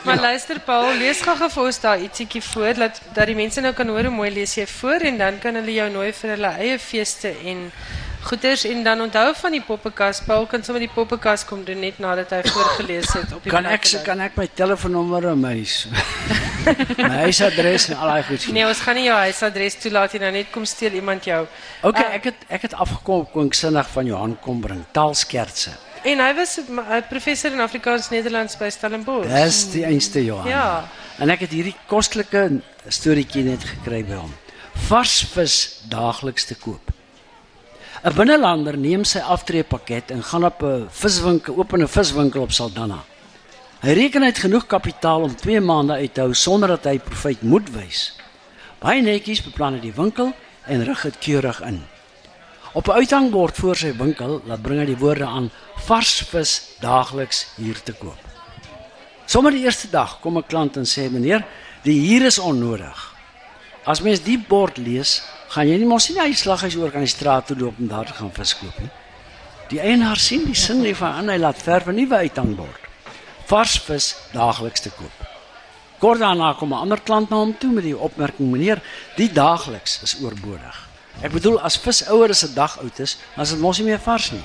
[0.05, 3.73] Maar luister Paul, lees gou vir ons daar ietsiekie voor dat dat die mense nou
[3.75, 6.53] kan hoor hoe mooi lees jy voor en dan kan hulle jou nooi vir hulle
[6.59, 7.73] eie feeste en
[8.23, 10.21] goeders en dan onthou van die poppekas.
[10.27, 13.67] Paul kan sommer die poppekas kom doen net nadat hy voorgelees het op die Kan
[13.67, 15.57] ek kan ek my telefoonnommer en my
[17.11, 18.47] my huisadres en al daai goed.
[18.53, 21.47] Nee, ons gaan nie jou huisadres toelaat nie, nou net kom steel iemand jou.
[21.83, 22.15] Okay, Ah.
[22.15, 25.71] ek het ek het afgekom op van Johan Kombring, taalskertse.
[26.05, 29.29] En hy was 'n uh, professor in Afrikaans Nederlands by Stellenbosch.
[29.29, 30.49] Dis die einste Johan.
[30.49, 30.89] Ja.
[31.19, 34.35] En ek het hierdie kostelike storieetjie net gekry by hom.
[34.89, 35.81] Vars vis
[36.45, 36.98] te koop.
[38.05, 43.05] 'n Binnelander neem sy aftreepakket en gaan op 'n viswinkel, open 'n viswinkel op Saldanha.
[43.81, 47.43] Hy reken het genoeg kapitaal om 2 maande uit te hou sonder dat hy profijt
[47.43, 48.19] moet wys.
[48.79, 50.33] Baie netjies beplan hy die winkel
[50.67, 51.83] en rig dit keurig in.
[52.73, 57.47] Op 'n uithangbord voor sy winkel laat bring hy die woorde aan vars vis daagliks
[57.57, 58.19] hier te koop.
[59.27, 61.45] Sommige die eerste dag kom 'n klant en sê meneer,
[61.83, 63.15] die huur is onnodig.
[63.85, 67.05] As mens die bord lees, gaan jy nie mos nie na die slaghuis oor kan
[67.05, 68.91] die straat toe loop om daar te gaan vis koop nie.
[69.69, 72.83] Die eienaar sien die sin hiervan en hy laat verf 'n nuwe uithangbord.
[73.47, 75.17] Vars vis daagliks te koop.
[75.99, 78.81] Kort daarna kom 'n ander klant na hom toe met die opmerking: "Meneer,
[79.17, 80.89] die daagliks is oorbodig."
[81.23, 83.87] Ek bedoel as vis ouer as 'n dag oud is, dan is dit mos nie
[83.87, 84.45] meer vars nie.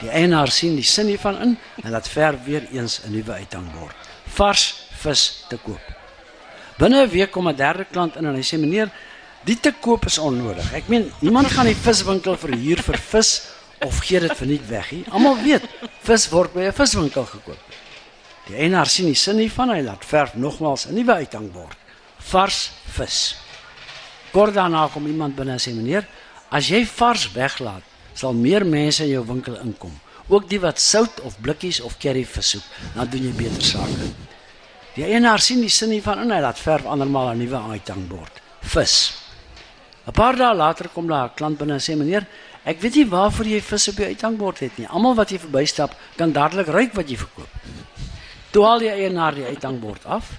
[0.00, 3.96] Die eienaar sien die sin hiervan in en laat verf weer eens 'n nuwe uithangbord.
[4.26, 5.82] Vars vis te koop.
[6.78, 8.90] Binne 'n week kom 'n derde klant in en hy sê meneer,
[9.44, 10.72] die te koop is onnodig.
[10.72, 13.30] Ek meen, niemand gaan die viswinkel verhuur vir vis
[13.84, 15.04] of gee dit verniet weg nie.
[15.12, 15.64] Almal weet,
[16.06, 17.60] vis word by 'n viswinkel gekoop.
[18.48, 21.76] Die eienaar sien die sin hiervan, hy laat verf nogmaals 'n nuwe uithangbord.
[22.18, 23.36] Vars vis.
[24.32, 26.06] Kort daarna kom iemand binne en sê meneer,
[26.50, 27.82] as jy vars weglaat,
[28.14, 30.00] sal meer mense in jou winkel inkom.
[30.28, 32.62] Ook die wat sout of blikkies of curry vis soek,
[32.94, 34.12] dan doen jy beter sake.
[34.94, 38.40] Die eienaar sien die sin hiervan en hy laat verf andermal 'n nuwe uithangbord.
[38.60, 39.23] Vis.
[40.06, 42.26] 'n Paar dae later kom daar 'n klant binne en sê meneer,
[42.64, 44.88] ek weet nie waarvoor jy vis op jou uithangbord het nie.
[44.88, 47.48] Almal wat hier verbystap, kan dadelik ruik wat jy verkoop.
[48.50, 50.30] Toe haal die eienaar die uithangbord af.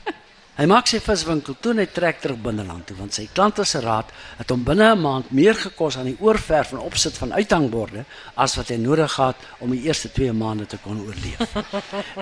[0.56, 3.82] Hy maak sy viswinkel toe en hy trek terug binneland toe want sy klante se
[3.84, 8.06] raad het hom binne 'n maand meer gekos aan die oorverf en opsit van uithangborde
[8.36, 11.44] as wat hy nodig gehad om die eerste 2 maande te kon oorleef.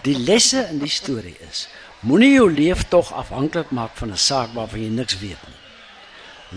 [0.02, 1.68] Die lesse in die storie is:
[2.02, 5.53] moenie jou lewe tog afhanklik maak van 'n saak waarvan jy niks weet nie.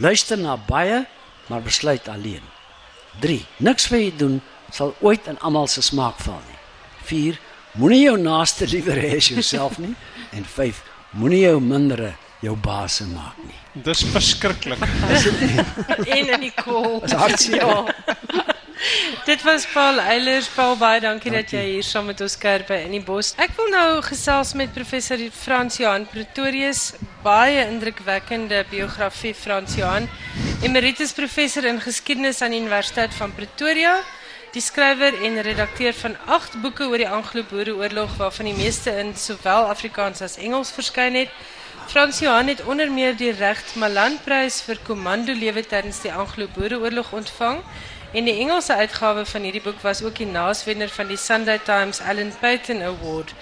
[0.01, 1.05] Luister na baie,
[1.47, 2.45] maar besluit alleen.
[3.21, 3.41] 3.
[3.65, 4.41] Niks wat jy doen
[4.73, 6.59] sal ooit in almal se smaak val nie.
[7.09, 7.39] 4.
[7.81, 9.95] Moenie jou naaste liewer hê as jouself nie
[10.37, 10.83] en 5.
[11.17, 13.57] Moenie jou mindere jou baas maak nie.
[13.85, 14.83] Dis verskriklik.
[16.17, 17.01] en in die kol.
[17.05, 17.65] Dis hartseer.
[17.65, 18.56] Ja.
[19.25, 20.49] Dit was Paul Eilers.
[20.53, 23.33] Paul, baie dankie, dat jy hier saam met ons by in die bos.
[23.41, 26.93] Ek wil nou gesels met professor Frans Johan Pretorius.
[27.25, 30.09] Baie indrukwekkende biografie Frans Johan.
[30.63, 33.97] Emeritus professor in geskiedenis aan die Universiteit van Pretoria.
[34.53, 39.71] Die skrywer en redakteur van 8 boeke oor die Anglo-Boereoorlog waarvan die meeste in sowel
[39.73, 41.33] Afrikaans as Engels verskyn het.
[41.89, 47.63] Frans Johan het onder meer die Recht Malan-prys vir komando lewe tydens die Anglo-Boereoorlog ontvang
[48.13, 52.01] en die Engelse uitgawe van hierdie boek was ook die naaswenner van die Sunday Times
[52.01, 53.35] Alan Paton Award.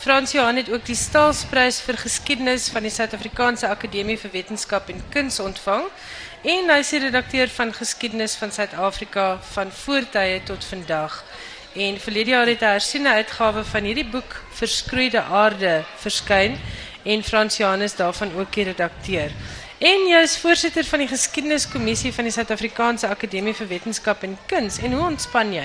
[0.00, 5.02] Frans Johan het ook die Staalsprys vir geskiedenis van die Suid-Afrikaanse Akademie vir Wetenskap en
[5.12, 5.84] Kuns ontvang
[6.42, 11.22] en hy is redakteur van geskiedenis van Suid-Afrika van voortye tot vandag.
[11.76, 16.56] En verlede jaar het 'n hersiene uitgawe van hierdie boek Verskroeide Aarde verskyn
[17.04, 19.30] en Frans Johan is daarvan ook die redakteur.
[19.80, 24.76] En jy is voorsitter van die geskiedeniskommissie van die Suid-Afrikaanse Akademie vir Wetenskap en Kuns.
[24.84, 25.64] En hoe ontspan jy?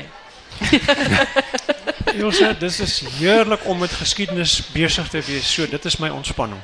[2.21, 5.49] Elsje, dis is heerlik om met geskiedenis besig te wees.
[5.51, 6.62] So, dit is my ontspanning.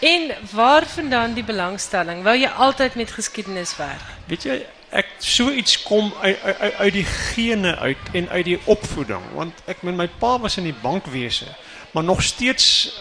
[0.00, 2.22] En waar vandaan die belangstelling?
[2.24, 4.08] Wou jy altyd met geskiedenis werk?
[4.32, 4.56] Weet jy,
[4.96, 9.60] ek so iets kom uit uit uit die gene uit en uit die opvoeding, want
[9.68, 11.52] ek meen my pa was in die bankwese,
[11.94, 12.92] maar nog steeds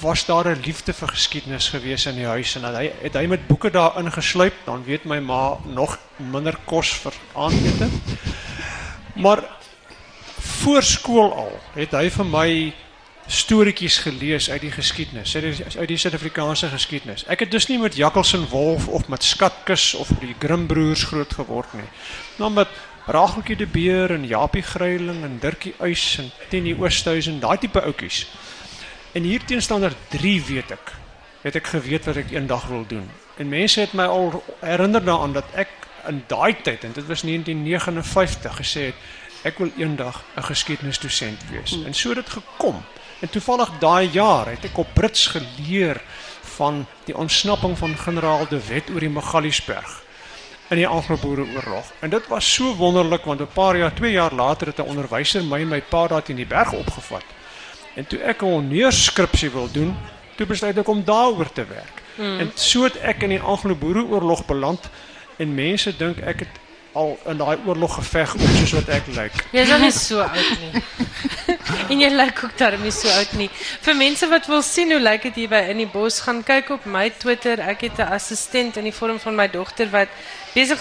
[0.00, 3.46] was daar 'n liefde vir geskiedenis gewees in die huis en hy het hy met
[3.46, 7.88] boeke daar ingesluip, dan weet my ma nog minder kos vir aandete.
[9.14, 9.42] Maar
[10.40, 12.74] voor skool al het hy vir my
[13.32, 17.24] storieetjies gelees uit die geskiedenis, uit die, uit die Suid-Afrikaanse geskiedenis.
[17.32, 21.04] Ek het dus nie met Jakkals en Wolf of met Skatkis of die Grimm broers
[21.08, 21.88] groot geword nie.
[22.36, 22.74] Maar met
[23.06, 28.26] Rageltjie de Beer en Japie Gryiling en Dirkie Uys en Tini Oosthuizen, daai tipe oudjies.
[29.12, 30.92] En hier teen standaard 3 weet ek,
[31.42, 33.08] het ek geweet wat ek eendag wil doen.
[33.40, 35.72] En mense het my al herinner daaraan dat ek
[36.08, 41.78] in daai tyd en dit was 1959 gesê het ek wil eendag 'n geskiedenisdosent wees.
[41.84, 42.84] En so het dit gekom.
[43.22, 46.00] En toevallig daai jaar het ek op Brits geleer
[46.56, 49.92] van die ontsnapping van generaal De Wet oor die Magaliesberg
[50.72, 51.92] in die Anglo-Boereoorlog.
[52.00, 55.44] En dit was so wonderlik want 'n paar jaar, 2 jaar later het 'n onderwyser
[55.44, 57.24] my en my pa daar teen die berg opgevat.
[57.94, 59.96] En toe ek 'n honneurskripsie wil doen,
[60.36, 62.02] toe besluit ek om daaroor te werk.
[62.14, 62.38] Mm.
[62.38, 64.90] En so het ek in die Anglo-Boereoorlog beland
[65.36, 66.61] en mense dink ek het
[66.92, 69.36] al in daai oorlog geveg om soos wat ek lyk.
[69.54, 70.82] Jy's nog nie so oud nie.
[71.92, 73.48] en jy lyk ook daarmee so oud nie.
[73.84, 76.72] Vir mense wat wil sien hoe lyk dit hier by in die bos, gaan kyk
[76.76, 77.62] op my Twitter.
[77.64, 80.08] Ek het 'n assistent in die vorm van my dogter wat
[80.52, 80.80] besig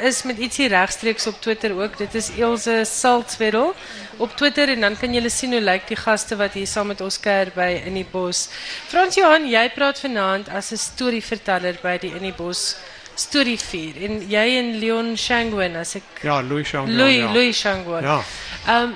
[0.00, 1.98] is met ietsie regstreeks op Twitter ook.
[1.98, 3.74] Dit is Ilse Saltzwedel
[4.16, 7.00] op Twitter en dan kan julle sien hoe lyk die gaste wat hier saam met
[7.00, 8.48] ons kuier by in die bos.
[8.88, 12.76] Frans Johan, jy praat vanaand as 'n storieverteller by die in die bos
[13.20, 16.92] storievuur en jy en Leon Shangwen as ek Ja, Louis Changwa.
[17.02, 17.32] Louis ja.
[17.32, 18.04] Louis Shangwen.
[18.04, 18.20] Ja.
[18.68, 18.94] Um,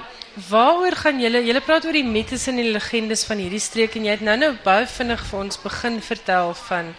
[0.51, 4.05] waaroor gaan julle julle praat oor die mites en die legendes van hierdie streek en
[4.09, 6.95] jy het nou nou baie vinnig vir ons begin vertel van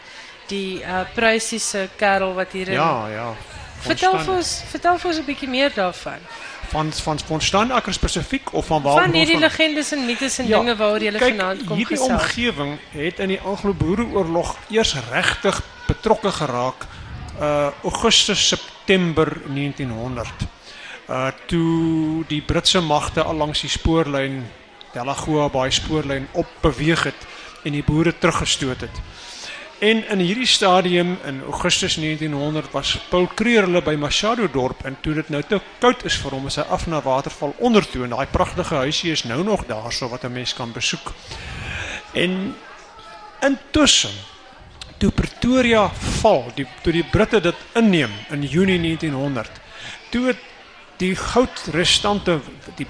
[0.47, 3.29] die uh prysiese kerel wat hier Ja, ja.
[3.85, 6.21] Vertel Van vir ons vertel vir ons 'n bietjie meer daarvan.
[6.71, 6.91] van
[7.27, 11.11] van Standakker spesifiek of van waar Van hierdie legendes en mites en dinge waaroor jy
[11.11, 12.11] kyk, vanaand kom hierdie gesels.
[12.21, 16.85] omgewing het in die Anglo-Boereoorlog eers regtig betrokke geraak
[17.39, 20.27] uh Augustus September 1900.
[21.09, 24.45] Uh toe die Britse magte al langs die spoorlyn
[24.93, 27.27] Delagoa Baai spoorlyn op beweeg het
[27.63, 29.01] en die boere teruggestoot het.
[29.79, 34.95] En in hierdie stadium in Augustus 1900 was Paul Creer hulle by Machado dorp en
[35.01, 38.05] toe dit nou te koud is vir hom is hy af na Waterval onder toe
[38.05, 41.11] en daai pragtige huisie is nou nog daarso wat 'n mens kan besoek.
[42.13, 42.55] En
[43.41, 44.15] intussen
[44.97, 45.88] toe Pretoria
[46.21, 49.62] val, die toe die Britte dit inneem in Junie 1900,
[50.10, 50.43] toe het
[50.97, 52.39] die goudrestante
[52.79, 52.88] die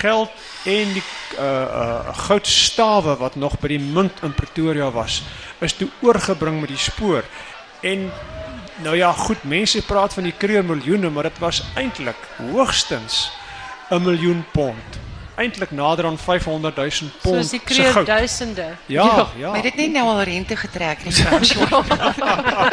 [0.00, 0.30] geld
[0.64, 1.04] en die
[1.38, 5.22] uh uh goudstawe wat nog by die munt in Pretoria was,
[5.60, 7.24] is toe oorgebring met die spoor.
[7.82, 8.10] En
[8.82, 13.30] nou ja, goed, mense praat van die kreer miljoene, maar dit was eintlik hoogstens
[13.90, 15.03] 'n miljoen pond.
[15.36, 18.06] Eintlik nader aan 500 000 pond Soos die goud.
[18.06, 18.66] duisende.
[18.86, 19.50] Ja, ja.
[19.50, 21.54] Maar dit net nou al rente getrek nie Frans.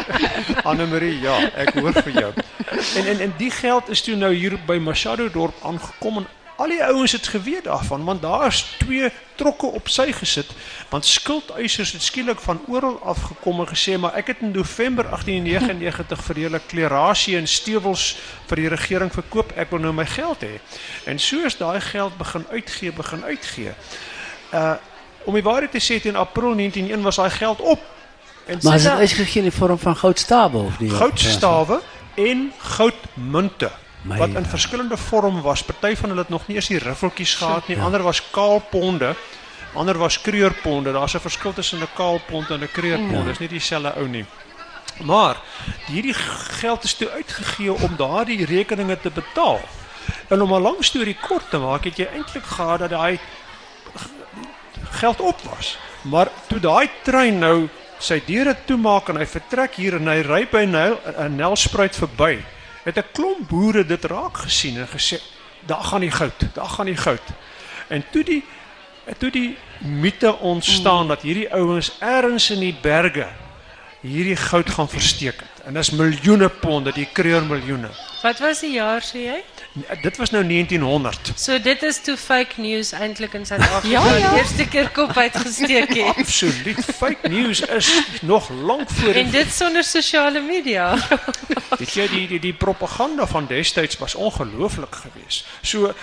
[0.70, 2.34] Anne Marie, ja, ek hoor vir jou.
[2.98, 6.28] En en en die geld is toe nou hier by Machado dorp aangekom en
[6.62, 10.50] al die ouens het geweet daarvan want daar is twee trokke op sy gesit
[10.90, 15.10] want skuldeisers het skielik van oral af gekom en gesê maar ek het in November
[15.10, 18.06] 1899 vir julle klerasie en stewels
[18.52, 20.60] vir die regering verkoop ek wil nou my geld hê.
[21.10, 23.74] En so is daai geld begin uitgee begin uitgee.
[24.54, 24.76] Uh
[25.30, 27.82] om die waarheid te sê teen April 1901 was daai geld op.
[28.46, 30.90] En Maar is dit uitgegee in vorm van goudstawe of nie?
[30.90, 31.82] goudstawe
[32.16, 33.70] en goudmunte
[34.02, 34.50] My wat in ja.
[34.50, 35.64] verskillende vorm was.
[35.64, 37.80] Party van hulle het nog nie eens die riffeltjies gehad nie.
[37.80, 39.16] Ander was kaalponde.
[39.74, 40.92] Ander was kreurponde.
[40.92, 43.26] Daar's 'n verskil tussen 'n kaalpond en 'n kreurpond.
[43.26, 44.26] Dis nie dieselfde ou nie.
[45.04, 45.38] Maar
[45.86, 46.14] hierdie
[46.62, 49.60] geld is toe uitgegee om daardie rekeninge te betaal.
[50.28, 53.20] En om 'n lang storie kort te maak, het jy eintlik gehad dat daai
[54.90, 55.78] geld op was.
[56.02, 60.48] Maar toe daai trein nou sy deure toemaak en hy vertrek hier en hy ry
[60.52, 62.44] by Nel 'n Nelspruit verby,
[62.84, 65.22] het 'n klomp boere dit raak gesien en gesê
[65.66, 67.28] daar gaan die goud, daar gaan die goud.
[67.88, 68.44] En toe die
[69.18, 73.28] toe die mite ontstaan dat hierdie ouens ergens in die berge
[74.02, 75.66] hierdie goud gaan versteek het.
[75.66, 77.90] En dis miljoene ponde, die kreur miljoene.
[78.22, 79.40] Wat was die jaar sê jy?
[80.02, 81.32] Dit was nou 1900.
[81.36, 84.30] So dit is toe fake news eintlik in Suid-Afrika Ja, ja.
[84.30, 86.18] die eerste keer kop uitgesteek het.
[86.18, 86.86] Absoluut.
[86.96, 90.98] Fake news is nog lank voor En dit sonder sosiale media.
[91.78, 95.48] Weet jy die die die propaganda van destyds was ongelooflik geweest.
[95.62, 95.94] So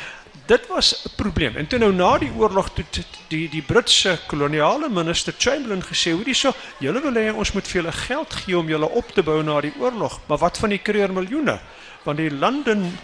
[0.46, 1.56] dit was 'n probleem.
[1.56, 2.84] En toe nou na die oorlog toe
[3.28, 7.82] die die Britse koloniale minister Chamberlain gesê, "Hoorie so, julle wil hê ons moet vir
[7.82, 10.78] julle geld gee om julle op te bou na die oorlog, maar wat van die
[10.82, 11.60] kreer miljoene?"
[12.02, 12.98] Want die London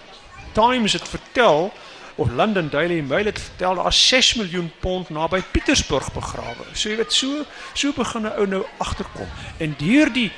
[0.54, 1.72] Times het vertel
[2.14, 6.64] of London Daily Mail het vertel daar is 6 miljoen pond naby Pietersburg begrawe.
[6.72, 9.28] So jy weet so so begin 'n ou nou agterkom.
[9.58, 10.30] En deur die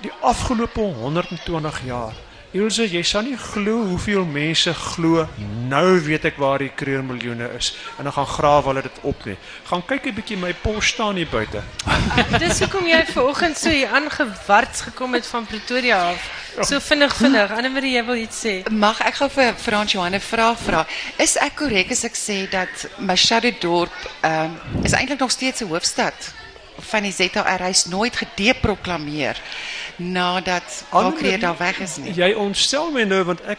[0.00, 2.12] die afgelope 120 jaar
[2.52, 5.22] Ilse, jy sal nie glo hoeveel mense glo
[5.70, 9.24] nou weet ek waar die kreer miljoene is en dan gaan grawe hulle dit op
[9.24, 9.36] nie.
[9.70, 11.62] Gaan kyk 'n bietjie my pos staan hier buite.
[12.44, 16.28] Dis hoekom jy vanoggend so hier aangewarts gekom het van Pretoria af.
[16.68, 17.50] So vinnig vinnig.
[17.56, 18.54] Annelie, jy wil iets sê?
[18.68, 20.86] Mag ek gou vir Frans Johan 'n vraag vra?
[21.16, 25.72] Is ek korrek as ek sê dat Machado dorp ehm is eintlik nog steeds 'n
[25.72, 26.34] hoofstad
[26.90, 29.40] van die ZAR hy's nooit gedeproklameer
[29.96, 32.14] nadat Annemarie, Alkreer daar weg is nie.
[32.14, 33.58] Jy ontstel my nou want ek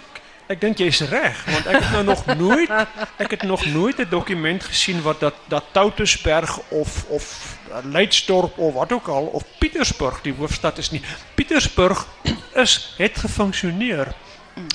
[0.52, 2.72] ek dink jy's reg want ek het nou nog nooit
[3.18, 8.74] ek het nog nooit 'n dokument gesien wat dat dat Toutersberg of of Leidsdorp of
[8.74, 11.02] wat ook al of Pietersburg die hoofstad is nie.
[11.36, 12.08] Pietersburg
[12.54, 14.14] is het gefunksioneer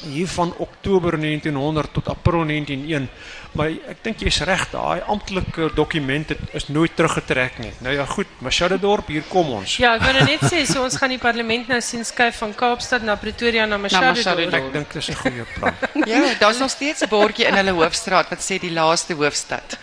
[0.03, 3.09] hier van Oktober 1900 tot April 1901.
[3.57, 7.71] Maar ek dink jy's reg, daai amptelike dokument het, is nooit teruggetrek nie.
[7.85, 9.79] Nou ja, goed, Machadodorp, hier kom ons.
[9.81, 12.53] Ja, ek wou nou net sê so ons gaan die parlement nou sien skuif van
[12.59, 14.21] Kaapstad na Pretoria na Machadodorp.
[14.21, 14.59] Machadodorp.
[14.61, 15.75] Ek dink dis 'n goeie plan.
[16.09, 19.79] Ja, daar's nog steeds 'n bordjie in hulle hoofstraat wat sê die laaste hoofstad.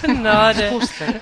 [0.00, 0.70] Genade.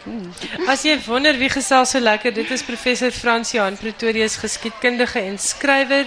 [0.73, 5.21] As jy wonder wie gesels so lekker, dit is professor Frans Johan Pretoria se geskiedkundige
[5.21, 6.07] en skrywer.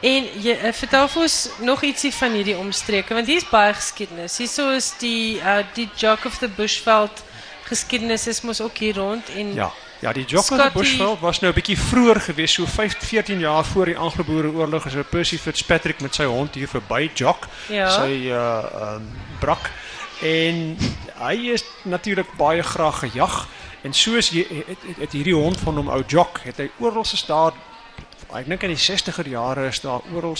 [0.00, 4.38] En jy uh, vertel vir ons nog ietsie van hierdie omstreke want hier's baie geskiedenis.
[4.40, 7.24] Hierso is die uh, die Jock of the Bushveld
[7.68, 9.70] geskiedenis is mos ook hier rond en Ja.
[10.00, 13.38] Ja, die Jock of the Bushveld was nou 'n bietjie vroeër geweest, so 15 14
[13.38, 17.48] jaar voor die Anglo-Boereoorlog is 'n Percy Fitzpatrick met sy hond hier verby Jock.
[17.68, 17.90] Ja.
[17.90, 19.70] Sy uh um, brak
[20.22, 20.78] en
[21.18, 23.48] hy is natuurlik baie graag gejag
[23.82, 27.04] en soos jy het, het, het hierdie hond van hom ou Jock, het hy oral
[27.04, 27.52] gestaan
[28.38, 30.36] ek dink in die 60er jare is daar oral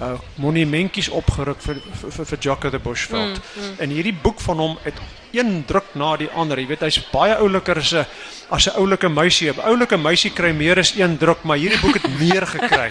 [0.00, 3.40] uh monumentjies opgeruk vir vir, vir, vir of the Bushveld.
[3.40, 3.74] Mm, mm.
[3.78, 4.94] En hierdie boek van hom het
[5.30, 6.58] een druk na die ander.
[6.58, 8.06] Jy weet hy's baie ouliker as 'n
[8.50, 9.52] as 'n oulike meisie.
[9.52, 12.88] 'n Oulike meisie kry meer as een druk, maar hierdie boek het meer gekry.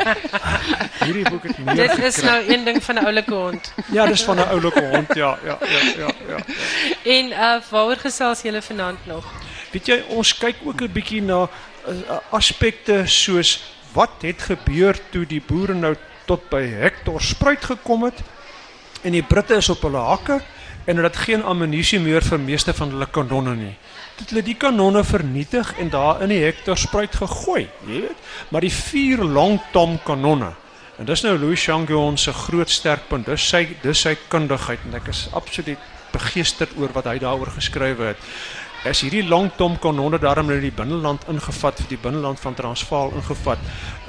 [1.06, 2.08] hierdie boek het meer dit gekry.
[2.08, 3.74] is nou een ding van 'n oulike hond.
[3.92, 5.14] Ja, dis van 'n oulike hond.
[5.16, 6.40] Ja, ja, ja, ja, ja.
[7.04, 9.26] En uh waaroor gesels julle vanaand nog?
[9.72, 11.50] Weet jy, ons kyk ook 'n bietjie na
[11.88, 13.60] uh, aspekte soos
[13.94, 15.96] wat het gebeur toe die boere nou
[16.30, 18.22] tot by Hector Spruit gekom het
[19.04, 20.40] en die Britte is op hulle hakke
[20.86, 23.76] en hulle het geen ammunisie meer vir meeste van hulle kanonne nie.
[24.18, 28.26] Dit hulle die kanonne vernietig en daar in die Hector Spruit gegooi, jy weet.
[28.50, 30.54] Maar die vier long tom kanonne
[31.00, 33.30] en dis nou Louis Changion se groot sterkpunt.
[33.30, 35.80] Dis sy dis sy kundigheid en ek is absoluut
[36.12, 38.26] begeesterd oor wat hy daaroor geskrywe het
[38.88, 43.12] is hierdie long tom kanonne daarom in die binneland ingevat vir die binneland van Transvaal
[43.20, 43.60] ingevat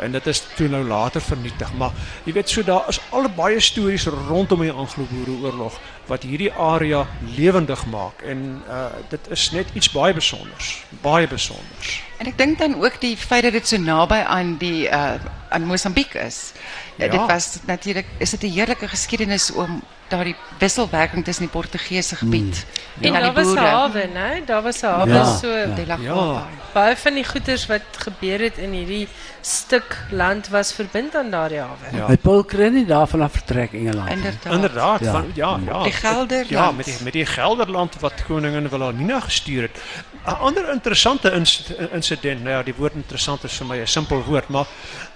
[0.01, 1.91] en dit is toe nou later vernietig maar
[2.25, 7.07] jy weet so daar is al baie stories rondom die Anglo-Boereoorlog wat hierdie area
[7.37, 12.59] lewendig maak en uh, dit is net iets baie besonders baie besonders En ek dink
[12.61, 15.17] dan ook die feit dat dit so naby aan die uh
[15.51, 16.53] aan Mosambiek is.
[17.01, 17.09] Ja.
[17.09, 19.81] Dit was natuurlik is dit 'n heerlike geskiedenis om
[20.11, 23.05] daardie wisselwerking tussen die Portugese gebied mm.
[23.05, 23.69] en daar aan die was 'n boere.
[23.69, 24.45] hawe, né?
[24.47, 25.97] Daar was 'n hawe Ja, so ja.
[26.01, 26.47] Ja.
[26.73, 29.09] Baie van die goeders wat gebeur het in hierdie
[29.41, 31.97] stuk land was verbind aan daardie hawe.
[31.97, 32.07] Ja.
[32.07, 34.11] Hy Paul kry nie daarvan af vertrek Engeland.
[34.11, 34.53] Inderdaad.
[34.53, 35.13] Inderdaad, Ja.
[35.13, 35.83] Van, ja, ja.
[35.83, 36.49] Die Gelderland.
[36.49, 39.81] Ja, met die, met die Gelderland wat koningin Wilhelmina gestuur het.
[40.27, 44.23] 'n Ander interessante ins- insident, nou ja, die woord interessant is vir my 'n simpel
[44.25, 44.67] woord, maar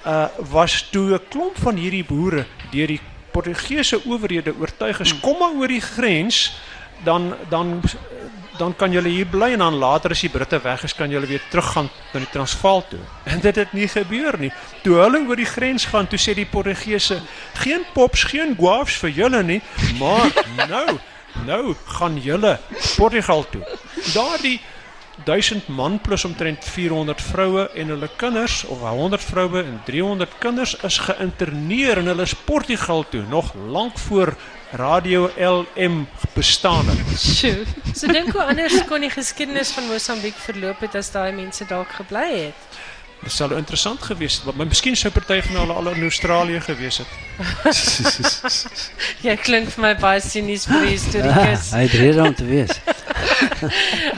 [0.07, 3.01] uh was toe 'n klomp van hierdie boere deur die
[3.35, 6.53] Portugese owerhede oortuig is kom maar oor die grens,
[7.05, 7.81] dan dan
[8.59, 11.27] dan kan julle hier bly en dan later as die Britte weg is, kan julle
[11.27, 13.01] weer teruggaan na die Transvaal toe.
[13.27, 14.53] En dit het nie gebeur nie.
[14.85, 17.19] Toe hulle oor die grens gaan, toe sê die Portugese,
[17.59, 19.61] geen pops, geen guavs vir julle nie,
[19.99, 20.31] maar
[20.75, 20.99] nou,
[21.49, 22.59] nou gaan julle
[22.95, 23.65] Portugal toe.
[24.15, 24.61] Daardie
[25.25, 30.77] 1000 man plus omtrent 400 vroue en hulle kinders of 100 vroue en 300 kinders
[30.85, 34.35] is geïnterneer en hulle is Portugal toe nog lank voor
[34.75, 37.21] Radio LM bestaan het.
[37.21, 37.63] Sjoe.
[37.95, 41.95] So dink hoe anders kon die geskiedenis van Mosambiek verloop het as daai mense dalk
[42.01, 42.81] gebly het.
[43.25, 46.99] Dit sou interessant gewees het, maar miskien sou party van hulle al in Australië gewees
[47.03, 47.13] het.
[49.25, 51.71] Jy klink vir my baie sinies vir die historikus.
[51.73, 52.75] Hy het rede om te wees.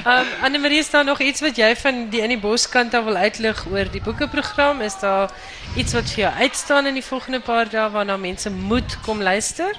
[0.07, 3.59] Um, Annemarie, is daar nog iets wat jy van die in die boskant wil uitlig
[3.71, 4.83] oor die boekeprogram?
[4.87, 5.33] Is daar
[5.75, 9.75] iets wat vir jou uitstaan in die volgende paar dae waarna mense moet kom luister?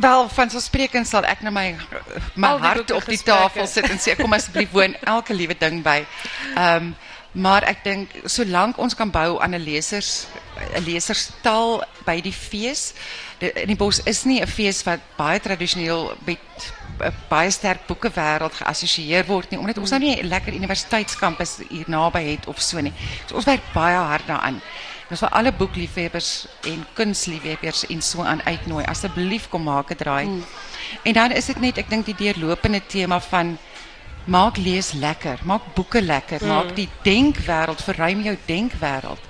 [0.00, 1.66] Wel, vanselfsprekend sal ek nou my
[2.38, 5.56] my Al die hart op die tafel sit en sê kom asseblief woon elke liewe
[5.58, 6.04] ding by.
[6.54, 6.92] Ehm
[7.32, 10.26] maar ek dink solank ons kan bou aan 'n lesers
[10.74, 12.92] 'n leserstaal by die fees.
[13.38, 16.38] Die, in die bos is nie 'n fees wat baie tradisioneel met
[17.00, 21.88] 'n baie sterk boekewêreld geassosieer word nie omdat ons nou nie 'n lekker universiteitskampus hier
[21.88, 22.92] naby het of so nie.
[23.26, 24.60] So ons werk baie hard daaraan.
[25.10, 28.84] Ons wil alle boekliefhebbers en kunstliefhebbers en so aan uitnooi.
[28.84, 30.26] Asseblief kom maak 'n draai.
[30.26, 30.44] Mm.
[31.02, 33.58] En dan is dit net ek dink die deurlopende tema van
[34.24, 36.48] maak lees lekker, maak boeke lekker, mm.
[36.48, 39.28] maak die denkwêreld, verruim jou denkwêreld.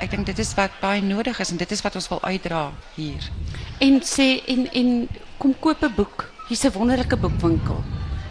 [0.00, 2.72] Ek dink dit is wat baie nodig is en dit is wat ons wil uitdra
[2.96, 3.30] hier.
[3.80, 6.30] En sê en en kom koop 'n boek.
[6.48, 7.82] Hier's 'n wonderlike boekwinkel.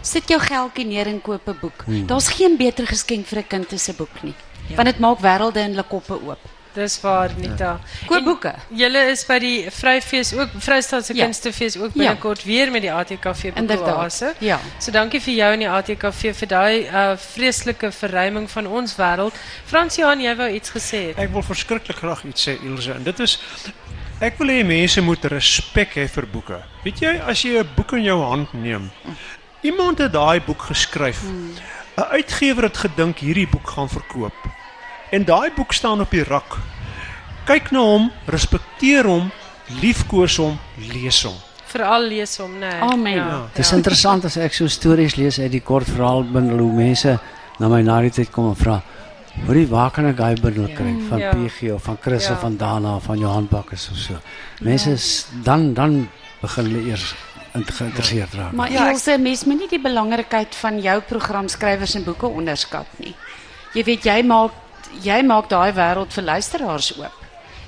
[0.02, 1.84] Sit jou geldjie neer en koop 'n boek.
[2.06, 4.34] Daar's geen beter geskenk vir 'n kind as 'n boek nie.
[4.74, 6.38] Want dit maak wêrelde in hulle koppe oop.
[6.76, 7.78] Dis waar Nita.
[8.06, 8.50] Koop En boeke.
[8.76, 11.24] Julle is by die Vryfees ook Vrystaatse Ja.
[11.24, 11.98] Kunstefees ook Ja.
[12.02, 13.52] binnekort weer met die ATKV.
[13.66, 14.34] Boekoase.
[14.38, 14.58] Ja.
[14.78, 19.32] So dankie vir jou en die ATKV vir daai uh, vreeslike verruiming van ons wêreld.
[19.64, 21.16] Frans Johan, jy wou iets gesê het.
[21.18, 23.38] Ek wil verskriklik graag iets sê Ilse en dit is
[24.20, 26.60] ek wil hê mense moet respek hê vir boeke.
[26.84, 28.90] Weet jy as jy 'n boek in jou hand neem,
[29.62, 31.22] iemand het daai boek geskryf.
[31.96, 34.34] 'n Uitgewer het gedink hierdie boek gaan verkoop.
[35.10, 36.56] En daai boek staan op die rak.
[37.46, 39.30] Kyk na hom, respekteer hom,
[39.80, 40.58] liefkoos hom,
[40.92, 41.36] lees hom.
[41.70, 42.72] Veral lees hom, né?
[42.80, 43.16] Amen.
[43.16, 43.40] Ja.
[43.54, 47.18] Dit is interessant as ek so stories lees uit die kort verhaalbundel hoe mense
[47.58, 48.80] na my na die tyd kom en vra
[49.44, 51.30] Hoorie, waar kan ek daai bundel kry van Ja.
[51.34, 52.32] PG of van Chris Ja.
[52.32, 54.14] of van Dana of van Johan Bakkes of so.
[54.60, 56.08] Mense is dan dan
[56.40, 57.14] begin hulle eers
[57.52, 58.52] geïnteresseerd raak.
[58.52, 62.86] Maar Ja, ja, Ilse, mens moet nie die belangrikheid van jou programskrywers en boeke onderskat
[62.96, 63.14] nie.
[63.74, 64.50] Jy weet jy maak
[65.02, 67.22] jy maak daai wêreld vir luisteraars oop.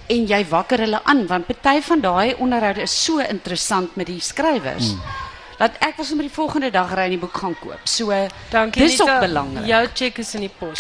[0.08, 4.20] En jy wakker hulle aan want party van daai onderhoude is so interessant met die
[4.20, 4.94] skrywers.
[4.94, 5.28] Mm.
[5.59, 7.80] Dat ek wil sommer die volgende dag ry en die boek gaan koop.
[7.84, 8.14] So
[8.50, 9.66] Dankie dis ook belangrik.
[9.66, 10.78] Jou cheque is in die pos.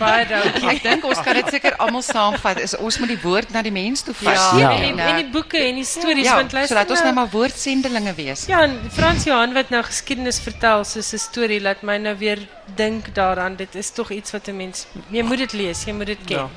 [0.00, 0.66] Baie dankie.
[0.72, 2.58] Ek dink ons kan dit seker almal saamvat.
[2.64, 4.34] Is ons moet die woord na die mens toe vat.
[4.34, 4.70] Ja, Ja.
[4.88, 8.14] En, en die boeke en die stories ja, want luister sodat ons nou maar woordsendelinge
[8.14, 8.46] wees.
[8.50, 12.42] Ja, en Frans Johan wat nou geskiedenis vertel soos 'n storie laat my nou weer
[12.76, 13.56] dink daaraan.
[13.56, 16.36] Dit is tog iets wat 'n mens jy moet dit lees, jy moet dit ken.
[16.36, 16.48] Ja.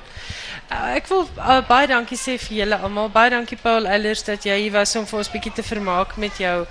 [0.71, 3.09] Uh, ek wil uh, baie dankie sê vir julle almal.
[3.09, 6.37] Baie dankie Paul Eilers dat jy hier was om vir ons bietjie te vermaak met
[6.37, 6.65] jou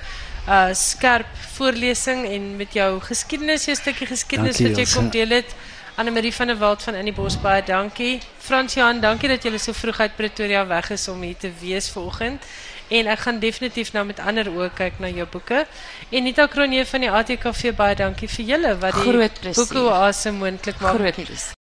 [0.48, 1.26] uh skerp
[1.56, 4.96] voorlesing en met jou geskiedenis, jou stukkie geskiedenis Dankie, wat jy Ilse.
[4.96, 5.54] kom deel het.
[5.94, 8.20] Anne-Marie van der Walt van In die Bos baie dankie.
[8.38, 11.90] Frans Johan, dankie dat jy so vroeg uit Pretoria weg is om hier te wees
[11.90, 12.42] vanoggend.
[12.88, 15.66] En ek gaan definitief nou met ander oë kyk na jou boeke.
[16.10, 19.64] En Nita Kronje van die ATKV baie dankie vir julle wat die Groot plesier.
[19.64, 20.96] boeke oase maak.
[20.96, 21.52] groot.